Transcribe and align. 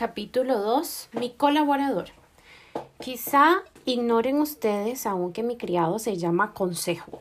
Capítulo 0.00 0.58
2. 0.58 1.10
Mi 1.20 1.28
colaborador. 1.28 2.06
Quizá 3.00 3.58
ignoren 3.84 4.40
ustedes 4.40 5.04
aún 5.04 5.34
que 5.34 5.42
mi 5.42 5.58
criado 5.58 5.98
se 5.98 6.16
llama 6.16 6.54
Consejo. 6.54 7.20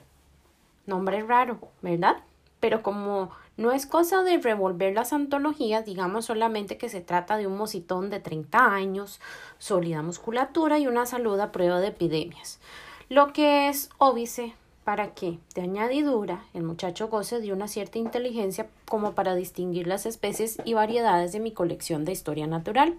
Nombre 0.85 1.21
raro, 1.23 1.59
¿verdad? 1.81 2.23
Pero 2.61 2.81
como 2.81 3.31
no 3.57 3.73
es 3.73 3.85
cosa 3.85 4.23
de 4.23 4.37
revolver 4.37 4.93
las 4.93 5.11
antologías, 5.11 5.85
digamos 5.85 6.23
solamente 6.23 6.77
que 6.77 6.87
se 6.87 7.01
trata 7.01 7.35
de 7.35 7.47
un 7.47 7.57
mocitón 7.57 8.09
de 8.09 8.21
30 8.21 8.73
años, 8.73 9.19
sólida 9.57 10.01
musculatura 10.01 10.79
y 10.79 10.87
una 10.87 11.05
salud 11.05 11.37
a 11.41 11.51
prueba 11.51 11.81
de 11.81 11.87
epidemias. 11.87 12.61
Lo 13.09 13.33
que 13.33 13.67
es 13.67 13.89
óbice 13.97 14.53
para 14.89 15.13
que, 15.13 15.37
de 15.53 15.61
añadidura, 15.61 16.45
el 16.55 16.63
muchacho 16.63 17.09
goce 17.09 17.39
de 17.39 17.53
una 17.53 17.67
cierta 17.67 17.99
inteligencia 17.99 18.67
como 18.87 19.11
para 19.11 19.35
distinguir 19.35 19.85
las 19.85 20.07
especies 20.07 20.57
y 20.65 20.73
variedades 20.73 21.31
de 21.31 21.39
mi 21.39 21.51
colección 21.51 22.05
de 22.05 22.11
historia 22.11 22.47
natural. 22.47 22.97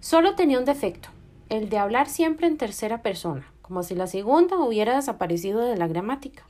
Solo 0.00 0.36
tenía 0.36 0.58
un 0.58 0.64
defecto, 0.64 1.10
el 1.50 1.68
de 1.68 1.76
hablar 1.76 2.08
siempre 2.08 2.46
en 2.46 2.56
tercera 2.56 3.02
persona, 3.02 3.46
como 3.60 3.82
si 3.82 3.94
la 3.94 4.06
segunda 4.06 4.58
hubiera 4.58 4.96
desaparecido 4.96 5.60
de 5.60 5.76
la 5.76 5.86
gramática. 5.86 6.44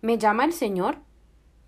¿Me 0.00 0.16
llama 0.16 0.44
el 0.44 0.52
señor? 0.52 0.98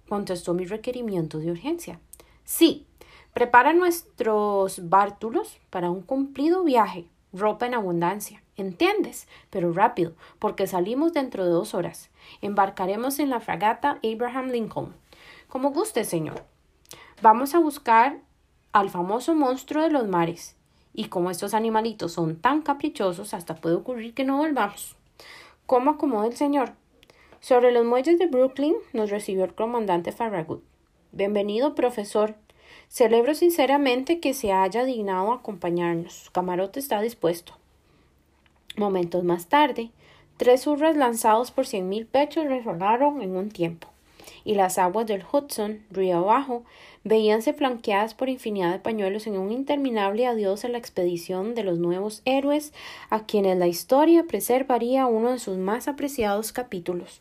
contestó 0.08 0.54
mi 0.54 0.66
requerimiento 0.66 1.40
de 1.40 1.50
urgencia. 1.50 1.98
Sí, 2.44 2.86
prepara 3.34 3.72
nuestros 3.72 4.88
bártulos 4.88 5.58
para 5.68 5.90
un 5.90 6.02
cumplido 6.02 6.62
viaje, 6.62 7.08
ropa 7.32 7.66
en 7.66 7.74
abundancia. 7.74 8.42
¿Entiendes? 8.56 9.28
Pero 9.50 9.72
rápido, 9.72 10.14
porque 10.38 10.66
salimos 10.66 11.12
dentro 11.12 11.44
de 11.44 11.50
dos 11.50 11.74
horas. 11.74 12.10
Embarcaremos 12.40 13.18
en 13.18 13.30
la 13.30 13.40
fragata 13.40 13.98
Abraham 14.02 14.48
Lincoln. 14.48 14.94
Como 15.48 15.70
guste, 15.70 16.04
señor. 16.04 16.44
Vamos 17.22 17.54
a 17.54 17.58
buscar 17.58 18.18
al 18.72 18.90
famoso 18.90 19.34
monstruo 19.34 19.82
de 19.82 19.90
los 19.90 20.08
mares. 20.08 20.56
Y 20.92 21.06
como 21.06 21.30
estos 21.30 21.54
animalitos 21.54 22.12
son 22.12 22.36
tan 22.36 22.62
caprichosos, 22.62 23.34
hasta 23.34 23.54
puede 23.54 23.76
ocurrir 23.76 24.14
que 24.14 24.24
no 24.24 24.36
volvamos. 24.36 24.96
¿Cómo 25.66 25.90
acomoda 25.90 26.26
el 26.26 26.36
señor? 26.36 26.72
Sobre 27.40 27.70
los 27.70 27.84
muelles 27.84 28.18
de 28.18 28.26
Brooklyn 28.26 28.74
nos 28.92 29.10
recibió 29.10 29.44
el 29.44 29.54
comandante 29.54 30.10
Farragut. 30.12 30.64
Bienvenido, 31.12 31.74
profesor. 31.74 32.34
Celebro 32.88 33.34
sinceramente 33.34 34.18
que 34.18 34.32
se 34.32 34.50
haya 34.50 34.84
dignado 34.84 35.32
acompañarnos. 35.32 36.14
Su 36.14 36.32
camarote 36.32 36.80
está 36.80 37.00
dispuesto. 37.02 37.52
Momentos 38.76 39.24
más 39.24 39.46
tarde, 39.46 39.90
tres 40.38 40.66
hurras 40.66 40.96
lanzados 40.96 41.50
por 41.50 41.66
cien 41.66 41.88
mil 41.88 42.06
pechos 42.06 42.46
resonaron 42.46 43.20
en 43.20 43.36
un 43.36 43.50
tiempo, 43.50 43.88
y 44.44 44.54
las 44.54 44.78
aguas 44.78 45.06
del 45.06 45.22
Hudson, 45.30 45.84
río 45.90 46.18
abajo, 46.18 46.64
veíanse 47.04 47.52
flanqueadas 47.52 48.14
por 48.14 48.28
infinidad 48.28 48.72
de 48.72 48.78
pañuelos 48.78 49.26
en 49.26 49.36
un 49.36 49.52
interminable 49.52 50.26
adiós 50.26 50.64
a 50.64 50.68
la 50.68 50.78
expedición 50.78 51.54
de 51.54 51.64
los 51.64 51.78
nuevos 51.78 52.22
héroes 52.24 52.72
a 53.10 53.26
quienes 53.26 53.58
la 53.58 53.66
historia 53.66 54.24
preservaría 54.24 55.06
uno 55.06 55.32
de 55.32 55.38
sus 55.38 55.58
más 55.58 55.88
apreciados 55.88 56.52
capítulos. 56.52 57.20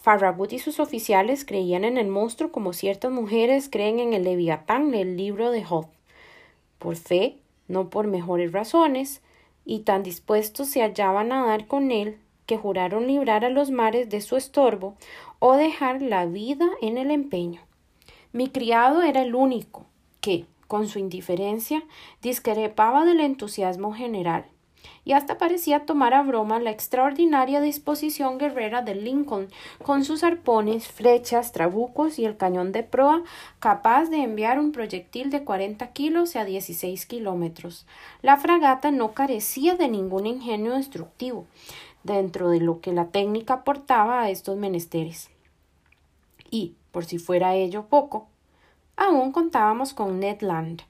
Farragut 0.00 0.52
y 0.54 0.58
sus 0.58 0.80
oficiales 0.80 1.44
creían 1.44 1.84
en 1.84 1.98
el 1.98 2.08
monstruo 2.08 2.50
como 2.50 2.72
ciertas 2.72 3.12
mujeres 3.12 3.68
creen 3.70 4.00
en 4.00 4.14
el 4.14 4.24
Leviatán 4.24 4.90
del 4.90 5.18
libro 5.18 5.50
de 5.50 5.62
Job. 5.62 5.88
Por 6.78 6.96
fe, 6.96 7.36
no 7.68 7.90
por 7.90 8.06
mejores 8.06 8.52
razones, 8.52 9.20
y 9.66 9.80
tan 9.80 10.02
dispuestos 10.02 10.68
se 10.68 10.80
hallaban 10.80 11.32
a 11.32 11.44
dar 11.44 11.66
con 11.66 11.92
él 11.92 12.18
que 12.46 12.56
juraron 12.56 13.06
librar 13.06 13.44
a 13.44 13.50
los 13.50 13.70
mares 13.70 14.08
de 14.08 14.22
su 14.22 14.36
estorbo 14.36 14.96
o 15.38 15.54
dejar 15.56 16.00
la 16.00 16.24
vida 16.24 16.68
en 16.80 16.96
el 16.96 17.10
empeño. 17.10 17.60
Mi 18.32 18.48
criado 18.48 19.02
era 19.02 19.20
el 19.20 19.34
único 19.34 19.84
que, 20.22 20.46
con 20.66 20.88
su 20.88 20.98
indiferencia, 20.98 21.84
discrepaba 22.22 23.04
del 23.04 23.20
entusiasmo 23.20 23.92
general 23.92 24.46
y 25.04 25.12
hasta 25.12 25.38
parecía 25.38 25.86
tomar 25.86 26.14
a 26.14 26.22
broma 26.22 26.60
la 26.60 26.70
extraordinaria 26.70 27.60
disposición 27.60 28.38
guerrera 28.38 28.82
de 28.82 28.94
Lincoln, 28.94 29.48
con 29.82 30.04
sus 30.04 30.22
arpones, 30.22 30.88
flechas, 30.88 31.52
trabucos 31.52 32.18
y 32.18 32.24
el 32.24 32.36
cañón 32.36 32.72
de 32.72 32.82
proa, 32.82 33.22
capaz 33.58 34.10
de 34.10 34.22
enviar 34.22 34.58
un 34.58 34.72
proyectil 34.72 35.30
de 35.30 35.44
cuarenta 35.44 35.88
kilos 35.88 36.36
a 36.36 36.44
dieciséis 36.44 37.06
kilómetros. 37.06 37.86
La 38.22 38.36
fragata 38.36 38.90
no 38.90 39.12
carecía 39.12 39.76
de 39.76 39.88
ningún 39.88 40.26
ingenio 40.26 40.74
destructivo, 40.74 41.46
dentro 42.02 42.50
de 42.50 42.60
lo 42.60 42.80
que 42.80 42.92
la 42.92 43.06
técnica 43.06 43.54
aportaba 43.54 44.22
a 44.22 44.30
estos 44.30 44.56
menesteres. 44.56 45.30
Y, 46.50 46.74
por 46.90 47.04
si 47.04 47.18
fuera 47.18 47.54
ello 47.54 47.86
poco, 47.86 48.26
aún 48.96 49.32
contábamos 49.32 49.94
con 49.94 50.20
Ned 50.20 50.42
Land, 50.42 50.82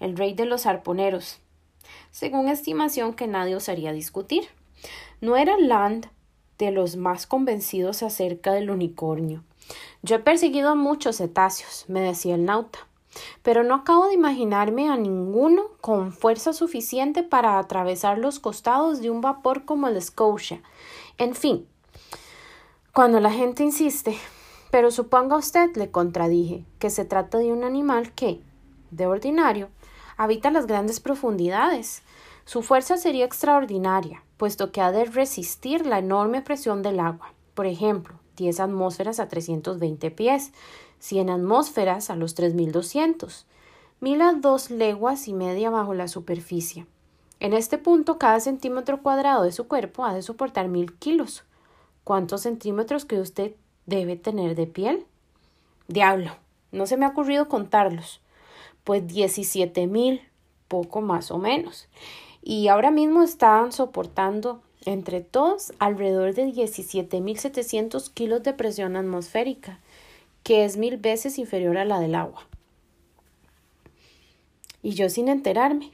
el 0.00 0.16
rey 0.16 0.32
de 0.32 0.46
los 0.46 0.66
arponeros, 0.66 1.40
según 2.10 2.48
estimación 2.48 3.14
que 3.14 3.26
nadie 3.26 3.56
osaría 3.56 3.92
discutir. 3.92 4.48
No 5.20 5.36
era 5.36 5.58
Land 5.58 6.08
de 6.58 6.70
los 6.70 6.96
más 6.96 7.26
convencidos 7.26 8.02
acerca 8.02 8.52
del 8.52 8.70
unicornio. 8.70 9.44
Yo 10.02 10.16
he 10.16 10.20
perseguido 10.20 10.70
a 10.70 10.74
muchos 10.74 11.16
cetáceos, 11.16 11.84
me 11.88 12.00
decía 12.00 12.34
el 12.34 12.44
nauta, 12.44 12.80
pero 13.42 13.64
no 13.64 13.74
acabo 13.74 14.08
de 14.08 14.14
imaginarme 14.14 14.88
a 14.88 14.96
ninguno 14.96 15.64
con 15.80 16.12
fuerza 16.12 16.52
suficiente 16.52 17.22
para 17.22 17.58
atravesar 17.58 18.18
los 18.18 18.38
costados 18.40 19.00
de 19.00 19.10
un 19.10 19.20
vapor 19.20 19.64
como 19.64 19.88
el 19.88 20.00
Scotia. 20.00 20.62
En 21.16 21.34
fin, 21.34 21.66
cuando 22.92 23.20
la 23.20 23.30
gente 23.30 23.62
insiste, 23.62 24.16
pero 24.70 24.90
suponga 24.90 25.36
usted, 25.36 25.74
le 25.76 25.90
contradije, 25.90 26.64
que 26.78 26.90
se 26.90 27.04
trata 27.04 27.38
de 27.38 27.52
un 27.52 27.64
animal 27.64 28.12
que, 28.12 28.40
de 28.90 29.06
ordinario, 29.06 29.68
habita 30.18 30.50
las 30.50 30.66
grandes 30.66 31.00
profundidades. 31.00 32.02
Su 32.44 32.62
fuerza 32.62 32.98
sería 32.98 33.24
extraordinaria, 33.24 34.24
puesto 34.36 34.72
que 34.72 34.82
ha 34.82 34.92
de 34.92 35.06
resistir 35.06 35.86
la 35.86 36.00
enorme 36.00 36.42
presión 36.42 36.82
del 36.82 37.00
agua. 37.00 37.32
Por 37.54 37.66
ejemplo, 37.66 38.18
10 38.36 38.60
atmósferas 38.60 39.20
a 39.20 39.28
320 39.28 40.10
pies, 40.10 40.52
100 40.98 41.30
atmósferas 41.30 42.10
a 42.10 42.16
los 42.16 42.34
3200, 42.34 43.46
mil 44.00 44.20
a 44.20 44.32
dos 44.32 44.70
leguas 44.70 45.28
y 45.28 45.32
media 45.32 45.70
bajo 45.70 45.94
la 45.94 46.08
superficie. 46.08 46.86
En 47.40 47.52
este 47.52 47.78
punto, 47.78 48.18
cada 48.18 48.40
centímetro 48.40 49.02
cuadrado 49.02 49.44
de 49.44 49.52
su 49.52 49.68
cuerpo 49.68 50.04
ha 50.04 50.12
de 50.12 50.22
soportar 50.22 50.68
mil 50.68 50.94
kilos. 50.98 51.44
¿Cuántos 52.02 52.42
centímetros 52.42 53.04
cree 53.04 53.20
usted 53.20 53.54
debe 53.86 54.16
tener 54.16 54.56
de 54.56 54.66
piel? 54.66 55.06
Diablo, 55.86 56.32
no 56.72 56.86
se 56.86 56.96
me 56.96 57.06
ha 57.06 57.10
ocurrido 57.10 57.48
contarlos 57.48 58.20
pues 58.88 59.06
17 59.06 59.86
mil, 59.86 60.22
poco 60.66 61.02
más 61.02 61.30
o 61.30 61.36
menos. 61.36 61.88
Y 62.42 62.68
ahora 62.68 62.90
mismo 62.90 63.22
están 63.22 63.70
soportando 63.70 64.62
entre 64.86 65.20
todos 65.20 65.74
alrededor 65.78 66.34
de 66.34 66.46
17.700 66.46 68.10
kilos 68.14 68.42
de 68.44 68.54
presión 68.54 68.96
atmosférica, 68.96 69.78
que 70.42 70.64
es 70.64 70.78
mil 70.78 70.96
veces 70.96 71.38
inferior 71.38 71.76
a 71.76 71.84
la 71.84 72.00
del 72.00 72.14
agua. 72.14 72.46
Y 74.82 74.92
yo 74.92 75.10
sin 75.10 75.28
enterarme. 75.28 75.90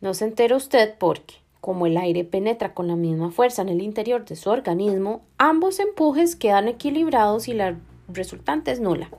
No 0.00 0.14
se 0.14 0.26
entera 0.26 0.54
usted 0.54 0.94
porque, 0.96 1.34
como 1.60 1.86
el 1.86 1.96
aire 1.96 2.22
penetra 2.22 2.72
con 2.72 2.86
la 2.86 2.94
misma 2.94 3.32
fuerza 3.32 3.62
en 3.62 3.68
el 3.68 3.82
interior 3.82 4.24
de 4.24 4.36
su 4.36 4.48
organismo, 4.48 5.22
ambos 5.38 5.80
empujes 5.80 6.36
quedan 6.36 6.68
equilibrados 6.68 7.48
y 7.48 7.54
la 7.54 7.76
resultante 8.06 8.70
es 8.70 8.78
nula. 8.78 9.10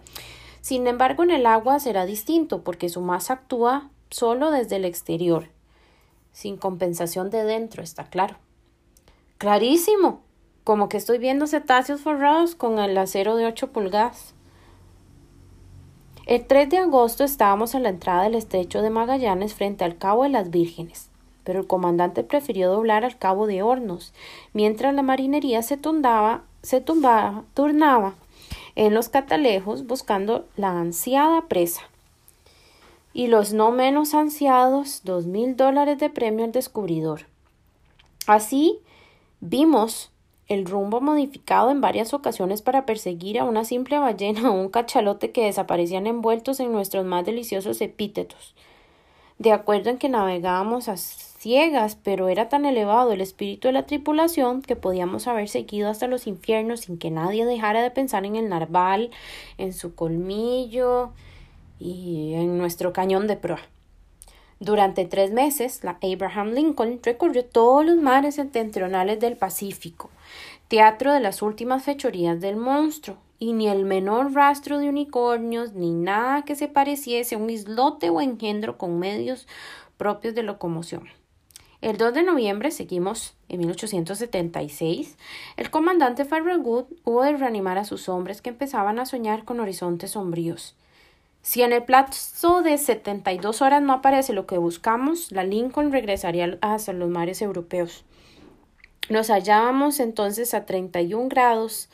Sin 0.61 0.85
embargo, 0.85 1.23
en 1.23 1.31
el 1.31 1.47
agua 1.47 1.79
será 1.79 2.05
distinto 2.05 2.63
porque 2.63 2.87
su 2.89 3.01
masa 3.01 3.33
actúa 3.33 3.89
solo 4.11 4.51
desde 4.51 4.75
el 4.75 4.85
exterior, 4.85 5.49
sin 6.31 6.55
compensación 6.57 7.31
de 7.31 7.43
dentro, 7.43 7.81
está 7.81 8.05
claro. 8.05 8.37
Clarísimo, 9.39 10.21
como 10.63 10.87
que 10.87 10.97
estoy 10.97 11.17
viendo 11.17 11.47
cetáceos 11.47 12.01
forrados 12.01 12.53
con 12.53 12.77
el 12.77 12.95
acero 12.97 13.35
de 13.35 13.47
8 13.47 13.71
pulgadas. 13.71 14.35
El 16.27 16.45
3 16.45 16.69
de 16.69 16.77
agosto 16.77 17.23
estábamos 17.23 17.73
a 17.73 17.79
la 17.79 17.89
entrada 17.89 18.23
del 18.23 18.35
estrecho 18.35 18.83
de 18.83 18.91
Magallanes 18.91 19.55
frente 19.55 19.83
al 19.83 19.97
Cabo 19.97 20.23
de 20.23 20.29
las 20.29 20.51
Vírgenes, 20.51 21.09
pero 21.43 21.61
el 21.61 21.67
comandante 21.67 22.23
prefirió 22.23 22.69
doblar 22.69 23.03
al 23.03 23.17
Cabo 23.17 23.47
de 23.47 23.63
Hornos, 23.63 24.13
mientras 24.53 24.93
la 24.93 25.01
marinería 25.01 25.63
se, 25.63 25.77
tundaba, 25.77 26.43
se 26.61 26.79
tumbaba, 26.79 27.45
turnaba 27.55 28.13
en 28.81 28.95
los 28.95 29.09
catalejos 29.09 29.85
buscando 29.85 30.47
la 30.55 30.71
ansiada 30.71 31.47
presa. 31.47 31.83
Y 33.13 33.27
los 33.27 33.53
no 33.53 33.71
menos 33.71 34.15
ansiados 34.15 35.01
dos 35.03 35.27
mil 35.27 35.55
dólares 35.55 35.99
de 35.99 36.09
premio 36.09 36.45
al 36.45 36.51
descubridor. 36.51 37.27
Así 38.25 38.79
vimos 39.39 40.09
el 40.47 40.65
rumbo 40.65 40.99
modificado 40.99 41.69
en 41.69 41.79
varias 41.79 42.11
ocasiones 42.15 42.63
para 42.63 42.87
perseguir 42.87 43.37
a 43.39 43.43
una 43.43 43.65
simple 43.65 43.99
ballena 43.99 44.49
o 44.49 44.59
un 44.59 44.69
cachalote 44.69 45.31
que 45.31 45.45
desaparecían 45.45 46.07
envueltos 46.07 46.59
en 46.59 46.71
nuestros 46.71 47.05
más 47.05 47.23
deliciosos 47.23 47.81
epítetos. 47.81 48.55
De 49.37 49.51
acuerdo 49.51 49.91
en 49.91 49.99
que 49.99 50.09
navegábamos 50.09 50.89
a 50.89 50.95
ciegas, 51.41 51.97
pero 52.03 52.29
era 52.29 52.49
tan 52.49 52.65
elevado 52.65 53.11
el 53.11 53.19
espíritu 53.19 53.67
de 53.67 53.71
la 53.71 53.87
tripulación 53.87 54.61
que 54.61 54.75
podíamos 54.75 55.27
haber 55.27 55.49
seguido 55.49 55.89
hasta 55.89 56.05
los 56.05 56.27
infiernos 56.27 56.81
sin 56.81 56.99
que 56.99 57.09
nadie 57.09 57.45
dejara 57.45 57.81
de 57.81 57.89
pensar 57.89 58.25
en 58.25 58.35
el 58.35 58.47
narval, 58.47 59.09
en 59.57 59.73
su 59.73 59.95
colmillo 59.95 61.13
y 61.79 62.35
en 62.35 62.59
nuestro 62.59 62.93
cañón 62.93 63.25
de 63.25 63.37
proa. 63.37 63.61
Durante 64.59 65.05
tres 65.05 65.31
meses, 65.31 65.83
la 65.83 65.97
Abraham 65.99 66.51
Lincoln 66.51 66.99
recorrió 67.01 67.43
todos 67.43 67.83
los 67.83 67.97
mares 67.97 68.35
septentrionales 68.35 69.19
del 69.19 69.35
Pacífico, 69.35 70.11
teatro 70.67 71.11
de 71.11 71.21
las 71.21 71.41
últimas 71.41 71.83
fechorías 71.83 72.39
del 72.39 72.55
monstruo, 72.55 73.17
y 73.39 73.53
ni 73.53 73.67
el 73.67 73.85
menor 73.85 74.33
rastro 74.33 74.77
de 74.77 74.89
unicornios, 74.89 75.73
ni 75.73 75.91
nada 75.91 76.43
que 76.43 76.55
se 76.55 76.67
pareciese 76.67 77.33
a 77.33 77.39
un 77.39 77.49
islote 77.49 78.11
o 78.11 78.21
engendro 78.21 78.77
con 78.77 78.99
medios 78.99 79.47
propios 79.97 80.35
de 80.35 80.43
locomoción. 80.43 81.20
El 81.81 81.97
2 81.97 82.13
de 82.13 82.21
noviembre, 82.21 82.69
seguimos 82.69 83.33
en 83.49 83.59
1876, 83.61 85.17
el 85.57 85.71
comandante 85.71 86.25
Farragut 86.25 86.87
hubo 87.05 87.23
de 87.23 87.35
reanimar 87.35 87.79
a 87.79 87.85
sus 87.85 88.07
hombres 88.07 88.43
que 88.43 88.51
empezaban 88.51 88.99
a 88.99 89.07
soñar 89.07 89.45
con 89.45 89.59
horizontes 89.59 90.11
sombríos. 90.11 90.75
Si 91.41 91.63
en 91.63 91.73
el 91.73 91.83
plazo 91.83 92.61
de 92.61 92.77
72 92.77 93.63
horas 93.63 93.81
no 93.81 93.93
aparece 93.93 94.31
lo 94.31 94.45
que 94.45 94.59
buscamos, 94.59 95.31
la 95.31 95.43
Lincoln 95.43 95.91
regresaría 95.91 96.59
hacia 96.61 96.93
los 96.93 97.09
mares 97.09 97.41
europeos. 97.41 98.05
Nos 99.09 99.31
hallábamos 99.31 99.99
entonces 99.99 100.53
a 100.53 100.67
31 100.67 101.29
grados 101.29 101.89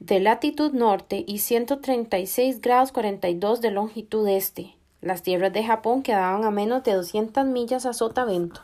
de 0.00 0.18
latitud 0.18 0.72
norte 0.72 1.24
y 1.24 1.38
136 1.38 2.60
grados 2.60 2.90
42 2.90 3.60
de 3.60 3.70
longitud 3.70 4.28
este. 4.28 4.75
Las 5.00 5.22
tierras 5.22 5.52
de 5.52 5.64
Japón 5.64 6.02
quedaban 6.02 6.44
a 6.44 6.50
menos 6.50 6.82
de 6.82 6.94
200 6.94 7.44
millas 7.44 7.86
a 7.86 7.92
sotavento. 7.92 8.60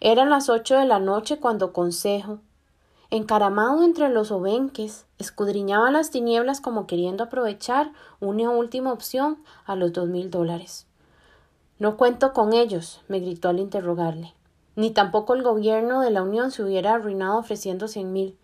Eran 0.00 0.30
las 0.30 0.48
ocho 0.48 0.76
de 0.76 0.84
la 0.84 1.00
noche 1.00 1.38
cuando 1.38 1.72
Consejo, 1.72 2.38
encaramado 3.10 3.82
entre 3.82 4.08
los 4.10 4.30
obenques, 4.30 5.06
escudriñaba 5.18 5.90
las 5.90 6.10
tinieblas 6.10 6.60
como 6.60 6.86
queriendo 6.86 7.24
aprovechar 7.24 7.92
una 8.20 8.50
última 8.50 8.92
opción 8.92 9.38
a 9.64 9.74
los 9.74 9.92
dos 9.92 10.08
mil 10.08 10.30
dólares. 10.30 10.86
No 11.78 11.96
cuento 11.96 12.32
con 12.32 12.52
ellos, 12.52 13.00
me 13.08 13.20
gritó 13.20 13.48
al 13.48 13.60
interrogarle. 13.60 14.34
Ni 14.76 14.90
tampoco 14.90 15.34
el 15.34 15.42
gobierno 15.42 16.00
de 16.02 16.10
la 16.10 16.22
Unión 16.22 16.50
se 16.50 16.62
hubiera 16.62 16.94
arruinado 16.94 17.38
ofreciendo 17.38 17.88
cien 17.88 18.12
mil. 18.12 18.36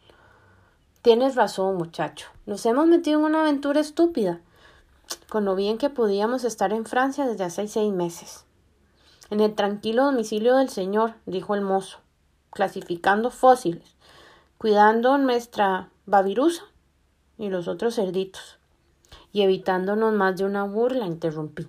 Tienes 1.03 1.35
razón, 1.35 1.77
muchacho. 1.77 2.29
Nos 2.47 2.65
hemos 2.65 2.87
metido 2.87 3.21
en 3.21 3.27
una 3.27 3.43
aventura 3.43 3.81
estúpida, 3.81 4.41
con 5.29 5.45
lo 5.45 5.55
bien 5.55 5.79
que 5.79 5.91
podíamos 5.91 6.45
estar 6.45 6.73
en 6.73 6.85
Francia 6.85 7.27
desde 7.27 7.45
hace 7.45 7.67
seis 7.69 7.93
meses. 7.93 8.45
En 9.31 9.41
el 9.41 9.55
tranquilo 9.55 10.05
domicilio 10.05 10.57
del 10.57 10.69
señor, 10.69 11.15
dijo 11.27 11.55
el 11.55 11.63
mozo, 11.63 11.99
clasificando 12.51 13.31
fósiles, 13.31 13.97
cuidando 14.59 15.19
nuestra 15.19 15.91
babirusa 16.07 16.63
y 17.39 17.49
los 17.49 17.69
otros 17.69 17.97
cerditos, 17.97 18.59
y 19.33 19.43
evitándonos 19.43 20.13
más 20.13 20.37
de 20.37 20.45
una 20.45 20.65
burla, 20.65 21.07
interrumpí. 21.07 21.67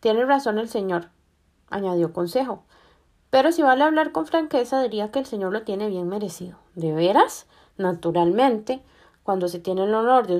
Tiene 0.00 0.24
razón 0.24 0.58
el 0.58 0.68
señor, 0.68 1.08
añadió 1.70 2.12
Consejo. 2.12 2.64
Pero 3.30 3.52
si 3.52 3.62
vale 3.62 3.84
hablar 3.84 4.12
con 4.12 4.26
franqueza, 4.26 4.82
diría 4.82 5.10
que 5.10 5.18
el 5.18 5.26
señor 5.26 5.52
lo 5.52 5.62
tiene 5.62 5.88
bien 5.88 6.08
merecido. 6.08 6.58
¿De 6.74 6.92
veras? 6.92 7.46
Naturalmente, 7.76 8.82
cuando 9.22 9.48
se 9.48 9.58
tiene 9.58 9.84
el 9.84 9.94
honor 9.94 10.26
de 10.26 10.36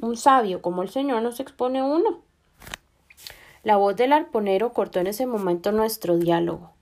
un 0.00 0.16
sabio 0.16 0.62
como 0.62 0.82
el 0.82 0.88
señor, 0.88 1.22
no 1.22 1.32
se 1.32 1.42
expone 1.42 1.82
uno. 1.82 2.22
La 3.62 3.76
voz 3.76 3.96
del 3.96 4.12
arponero 4.12 4.72
cortó 4.72 5.00
en 5.00 5.08
ese 5.08 5.26
momento 5.26 5.72
nuestro 5.72 6.16
diálogo. 6.16 6.72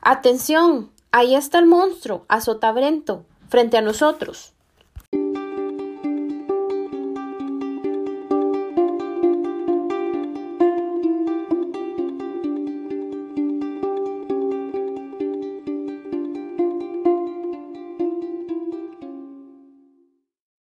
Atención. 0.00 0.90
Ahí 1.12 1.34
está 1.34 1.58
el 1.58 1.66
monstruo, 1.66 2.24
azotabrento, 2.28 3.24
frente 3.48 3.76
a 3.76 3.82
nosotros. 3.82 4.54